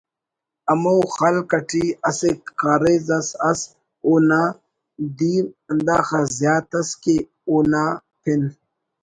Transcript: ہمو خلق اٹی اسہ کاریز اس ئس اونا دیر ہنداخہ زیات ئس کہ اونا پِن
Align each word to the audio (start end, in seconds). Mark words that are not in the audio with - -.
ہمو 0.69 0.95
خلق 1.15 1.51
اٹی 1.57 1.85
اسہ 2.09 2.29
کاریز 2.59 3.07
اس 3.19 3.29
ئس 3.49 3.61
اونا 4.05 4.41
دیر 5.19 5.43
ہنداخہ 5.69 6.19
زیات 6.37 6.71
ئس 6.79 6.89
کہ 7.03 7.15
اونا 7.49 7.83
پِن 8.21 8.41